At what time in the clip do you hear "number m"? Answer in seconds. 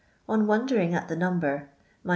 1.15-2.07